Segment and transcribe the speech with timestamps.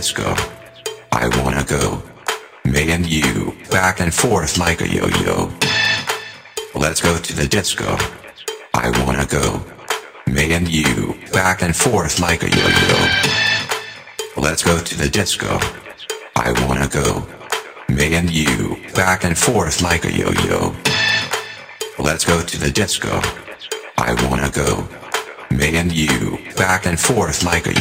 [0.00, 0.34] disco.
[1.10, 2.02] I wanna go.
[2.66, 5.50] Me and you, back and forth like a yo-yo.
[6.74, 7.96] Let's go to the disco.
[8.74, 9.64] I wanna go.
[10.26, 12.98] Me and you, back and forth like a yo-yo.
[14.36, 15.58] Let's go to the disco.
[16.36, 17.26] I wanna go.
[17.88, 20.76] Me and you, back and forth like a yo-yo.
[21.98, 23.22] Let's go to the disco.
[23.96, 24.86] I wanna go.
[25.50, 27.72] Me and you, back and forth like a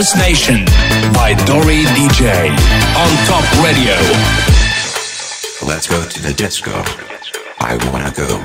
[0.00, 0.16] yo-yo.
[0.16, 0.64] Nation
[1.12, 2.48] by Dori DJ
[2.96, 3.94] on Top Radio.
[5.66, 6.72] Let's go to the disco.
[7.58, 8.42] I wanna go.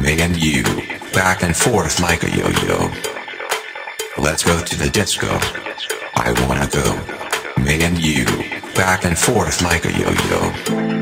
[0.00, 0.62] Me and you,
[1.12, 2.90] back and forth like a yo-yo.
[4.18, 5.38] Let's go to the disco.
[6.14, 6.86] I wanna go.
[7.60, 8.24] Me and you,
[8.74, 10.93] back and forth like a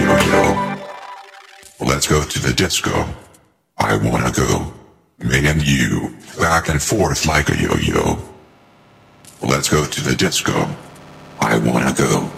[0.00, 0.76] yo-yo.
[1.80, 3.06] Let's go to the disco.
[3.78, 4.72] I wanna go.
[5.18, 8.18] Me and you, back and forth like a yo-yo.
[9.40, 10.68] Let's go to the disco.
[11.40, 12.28] I wanna go.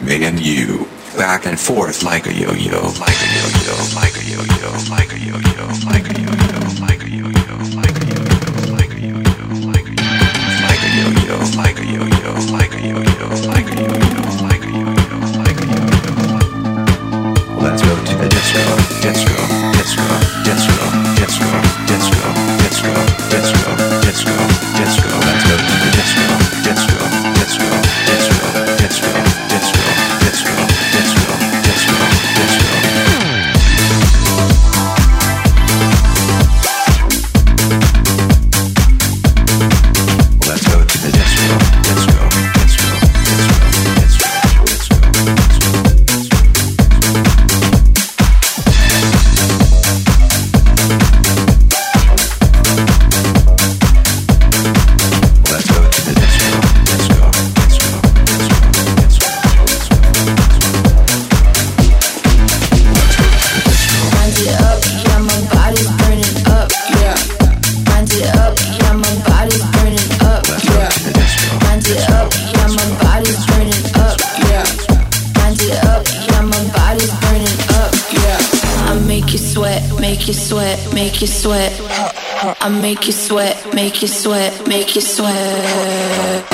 [0.00, 0.86] Me and you,
[1.16, 5.68] back and forth like a yo-yo, like a yo-yo, like a yo-yo, like a yo-yo,
[5.84, 6.46] like a yo-yo,
[6.80, 11.80] like a yo-yo, like a yo-yo, like a yo-yo, like a yo-yo, like a yo-yo,
[11.80, 13.99] like a yo-yo, like a yo-yo, like
[18.52, 19.32] disco, disco,
[19.72, 20.02] disco,
[20.42, 20.74] disco,
[21.14, 21.46] disco,
[21.86, 22.18] disco,
[22.58, 22.90] disco.
[23.30, 23.69] disco,
[81.20, 82.56] make you sweat.
[82.62, 86.49] I make you sweat, make you sweat, make you sweat.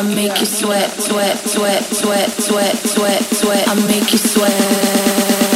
[0.00, 3.68] I make you sweat, sweat, sweat, sweat, sweat, sweat, sweat.
[3.68, 5.49] I make you sweat.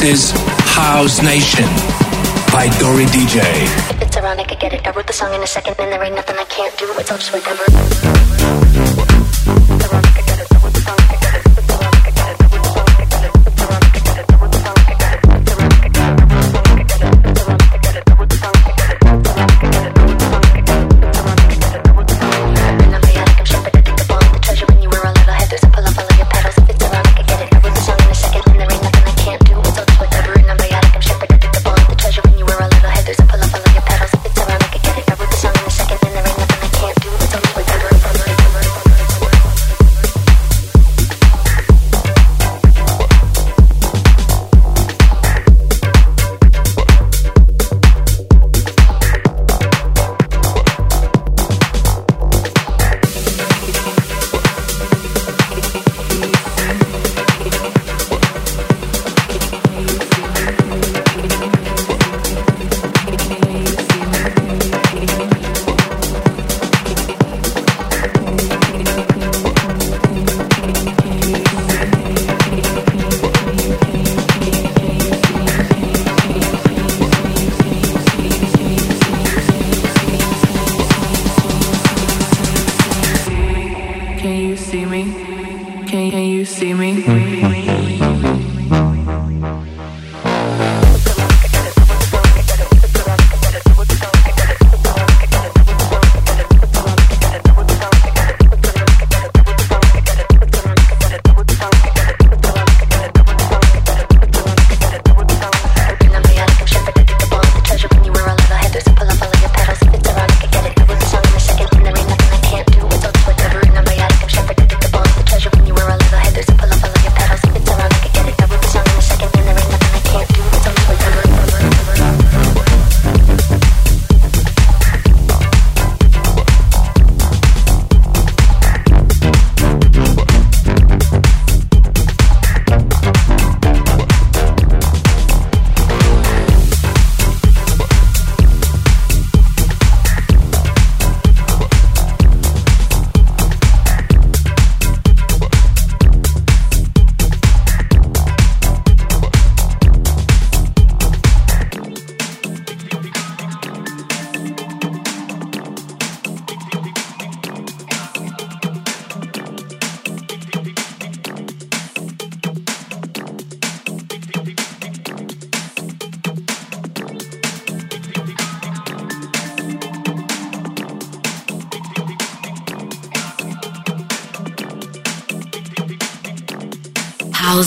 [0.00, 1.66] This is House Nation
[2.50, 3.42] by Dori DJ.
[4.00, 4.86] It's around, I get it.
[4.86, 6.90] I wrote the song in a second, and there ain't nothing I can't do.
[6.96, 8.29] It's whatever.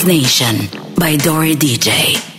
[0.02, 2.33] Nation by Dori DJ.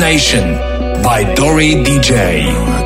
[0.00, 0.54] Nation
[1.02, 2.79] by Dori DJ.